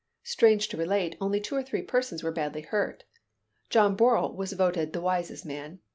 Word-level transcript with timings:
Strange 0.23 0.67
to 0.67 0.77
relate, 0.77 1.15
only 1.21 1.39
two 1.39 1.55
or 1.55 1.61
three 1.61 1.83
persons 1.83 2.23
were 2.23 2.31
badly 2.31 2.61
hurt. 2.63 3.03
John 3.69 3.95
Bourrell 3.95 4.35
was 4.35 4.53
voted 4.53 4.93
the 4.93 4.99
wisest 5.01 5.45
man. 5.45 5.77